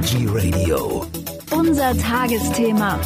Energy 0.00 0.26
Radio. 0.26 1.04
Unser 1.50 1.94
Tagesthema. 1.94 2.98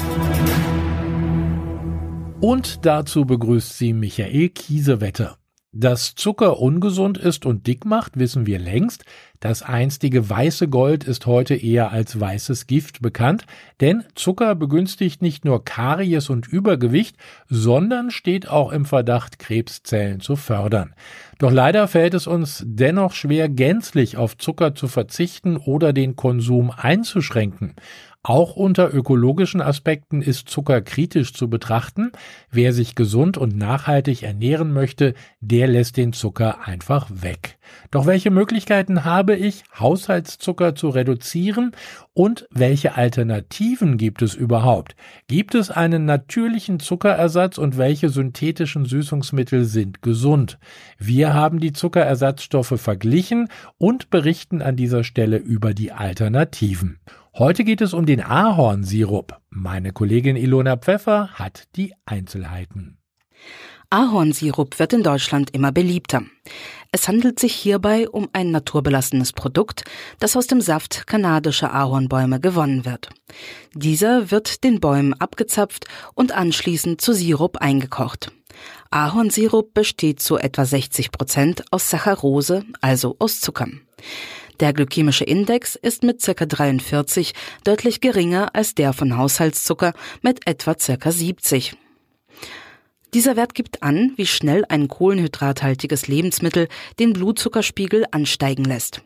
Und 2.41 2.87
dazu 2.87 3.25
begrüßt 3.25 3.77
sie 3.77 3.93
Michael 3.93 4.51
Kiesewetter. 4.51 5.37
Dass 5.73 6.15
Zucker 6.15 6.61
ungesund 6.61 7.19
ist 7.19 7.47
und 7.47 7.67
dick 7.67 7.85
macht, 7.85 8.17
wissen 8.17 8.47
wir 8.47 8.61
längst. 8.61 9.05
Das 9.45 9.61
einstige 9.61 10.31
weiße 10.31 10.69
Gold 10.69 11.05
ist 11.05 11.27
heute 11.27 11.55
eher 11.55 11.93
als 11.93 12.19
weißes 12.19 12.67
Gift 12.67 13.03
bekannt, 13.03 13.45
denn 13.83 14.03
Zucker 14.15 14.55
begünstigt 14.55 15.21
nicht 15.21 15.45
nur 15.45 15.67
Karies 15.67 16.31
und 16.31 16.49
Übergewicht, 16.49 17.19
sondern 17.51 18.11
steht 18.11 18.49
auch 18.49 18.73
im 18.73 18.87
Verdacht, 18.87 19.39
Krebszellen 19.39 20.21
zu 20.21 20.37
fördern. 20.37 20.95
Doch 21.39 21.53
leider 21.53 21.89
fällt 21.89 22.15
es 22.15 22.27
uns 22.27 22.63
dennoch 22.67 23.13
schwer, 23.13 23.51
gänzlich 23.51 24.17
auf 24.17 24.39
Zucker 24.39 24.75
zu 24.75 24.89
verzichten 24.89 25.59
oder 25.59 25.93
den 25.93 26.17
Konsum 26.17 26.71
einzuschränken. 26.71 27.75
Auch 28.27 28.57
unter 28.57 28.93
ökologischen 28.95 29.61
Aspekten 29.61 30.23
ist 30.23 30.49
Zucker 30.49 30.81
kritisch 30.81 31.35
zu 31.35 31.51
betrachten. 31.51 32.11
Wer 32.51 32.73
sich 32.73 32.95
gesund 32.95 33.37
und 33.37 33.55
nachhaltig 33.55 34.23
ernähren 34.23 34.73
möchte, 34.73 35.13
der 35.41 35.67
lässt 35.67 35.99
den 35.99 36.15
Zucker 36.15 36.67
einfach 36.67 37.11
weg. 37.13 37.59
Doch 37.91 38.07
welche 38.07 38.31
Möglichkeiten 38.31 39.05
habe 39.05 39.34
ich, 39.37 39.65
Haushaltszucker 39.79 40.75
zu 40.75 40.89
reduzieren 40.89 41.73
und 42.13 42.47
welche 42.51 42.97
Alternativen 42.97 43.97
gibt 43.97 44.23
es 44.23 44.35
überhaupt? 44.35 44.97
Gibt 45.29 45.55
es 45.55 45.71
einen 45.71 46.05
natürlichen 46.05 46.81
Zuckerersatz 46.81 47.59
und 47.59 47.77
welche 47.79 48.09
synthetischen 48.09 48.85
Süßungsmittel 48.85 49.65
sind 49.65 50.03
gesund? 50.03 50.59
Wir 50.99 51.35
haben 51.35 51.61
die 51.61 51.73
Zuckerersatzstoffe 51.73 52.81
verglichen 52.81 53.49
und 53.79 54.11
berichten 54.11 54.63
an 54.63 54.77
dieser 54.77 55.05
Stelle 55.05 55.37
über 55.37 55.75
die 55.75 55.93
Alternativen. 55.93 57.01
Heute 57.37 57.65
geht 57.65 57.81
es 57.81 57.95
um 57.95 58.07
den 58.07 58.21
Ahornsirup. 58.21 59.41
Meine 59.51 59.93
Kollegin 59.93 60.37
Ilona 60.37 60.77
Pfeffer 60.77 61.31
hat 61.35 61.65
die 61.75 61.93
Einzelheiten. 62.07 62.99
Ahornsirup 63.95 64.81
wird 64.81 64.93
in 64.93 65.05
Deutschland 65.05 65.55
immer 65.55 65.71
beliebter. 65.71 66.25
Es 66.91 67.07
handelt 67.07 67.39
sich 67.39 67.55
hierbei 67.55 68.09
um 68.09 68.29
ein 68.33 68.51
naturbelassenes 68.51 69.33
Produkt, 69.33 69.85
das 70.19 70.37
aus 70.37 70.49
dem 70.49 70.61
Saft 70.61 71.07
kanadischer 71.07 71.73
Ahornbäume 71.73 72.41
gewonnen 72.41 72.85
wird. 72.85 73.11
Dieser 73.73 74.33
wird 74.33 74.65
den 74.65 74.81
Bäumen 74.81 75.15
abgezapft 75.15 75.85
und 76.15 76.33
anschließend 76.33 77.01
zu 77.01 77.13
Sirup 77.13 77.59
eingekocht. 77.59 78.33
Ahornsirup 78.91 79.73
besteht 79.75 80.19
zu 80.19 80.39
etwa 80.39 80.65
60 80.65 81.13
Prozent 81.13 81.65
aus 81.71 81.89
Saccharose, 81.89 82.65
also 82.81 83.15
aus 83.21 83.41
Zucker. 83.41 83.69
Der 84.59 84.73
glykämische 84.73 85.23
Index 85.25 85.77
ist 85.77 86.03
mit 86.03 86.21
ca. 86.21 86.47
43 86.47 87.33
deutlich 87.63 88.01
geringer 88.01 88.57
als 88.57 88.75
der 88.75 88.93
von 88.93 89.17
Haushaltszucker 89.17 89.93
mit 90.21 90.49
etwa 90.49 90.75
ca. 90.75 91.13
70. 91.13 91.77
Dieser 93.15 93.37
Wert 93.37 93.55
gibt 93.55 93.85
an, 93.85 94.13
wie 94.17 94.27
schnell 94.27 94.65
ein 94.69 94.89
kohlenhydrathaltiges 94.89 96.09
Lebensmittel 96.09 96.67
den 96.99 97.13
Blutzuckerspiegel 97.13 98.07
ansteigen 98.11 98.65
lässt. 98.65 99.03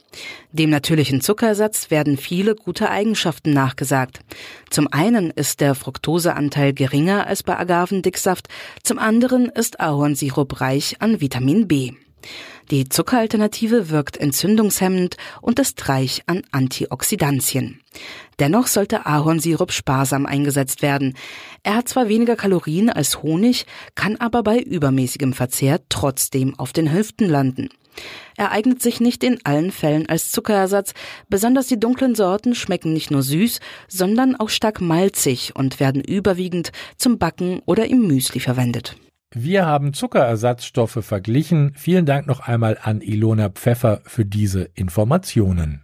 Dem 0.51 0.71
natürlichen 0.71 1.21
Zuckerersatz 1.21 1.91
werden 1.91 2.17
viele 2.17 2.55
gute 2.55 2.89
Eigenschaften 2.89 3.53
nachgesagt. 3.53 4.21
Zum 4.71 4.89
einen 4.91 5.29
ist 5.29 5.61
der 5.61 5.75
Fructoseanteil 5.75 6.73
geringer 6.73 7.27
als 7.27 7.43
bei 7.43 7.59
Agavendicksaft, 7.59 8.49
zum 8.83 8.99
anderen 8.99 9.51
ist 9.51 9.79
Ahornsirup 9.79 10.63
reich 10.63 11.03
an 11.03 11.21
Vitamin 11.21 11.69
B. 11.69 11.93
Die 12.71 12.87
Zuckeralternative 12.87 13.89
wirkt 13.89 14.19
entzündungshemmend 14.19 15.17
und 15.41 15.59
ist 15.59 15.89
reich 15.89 16.23
an 16.27 16.43
Antioxidantien. 16.51 17.81
Dennoch 18.39 18.67
sollte 18.67 19.07
Ahornsirup 19.07 19.73
sparsam 19.73 20.27
eingesetzt 20.27 20.83
werden. 20.83 21.15
Er 21.63 21.77
hat 21.77 21.89
zwar 21.89 22.11
weniger 22.11 22.37
Kalorien 22.37 22.91
als 22.91 23.23
Honig, 23.23 23.65
kann 23.95 24.17
aber 24.17 24.43
bei 24.43 24.59
übermäßigem 24.59 25.33
Verzehr 25.33 25.81
trotzdem 25.89 26.59
auf 26.59 26.75
den 26.75 26.93
Hüften 26.93 27.27
landen. 27.27 27.71
Er 28.37 28.53
eignet 28.53 28.83
sich 28.83 29.01
nicht 29.01 29.25
in 29.25 29.39
allen 29.45 29.73
Fällen 29.73 30.07
als 30.07 30.31
Zuckerersatz, 30.31 30.93
besonders 31.29 31.69
die 31.69 31.81
dunklen 31.81 32.15
Sorten 32.15 32.55
schmecken 32.55 32.93
nicht 32.93 33.11
nur 33.11 33.23
süß, 33.23 33.61
sondern 33.89 34.37
auch 34.37 34.51
stark 34.51 34.83
malzig 34.83 35.57
und 35.57 35.81
werden 35.81 36.03
überwiegend 36.03 36.71
zum 36.99 37.19
Backen 37.19 37.61
oder 37.65 37.87
im 37.87 38.07
Müsli 38.07 38.41
verwendet. 38.41 38.97
Wir 39.35 39.67
haben 39.67 39.93
Zuckerersatzstoffe 39.93 41.05
verglichen. 41.05 41.73
Vielen 41.75 42.07
Dank 42.07 42.27
noch 42.27 42.41
einmal 42.41 42.79
an 42.83 43.03
Ilona 43.03 43.51
Pfeffer 43.51 44.01
für 44.05 44.25
diese 44.25 44.63
Informationen. 44.75 45.83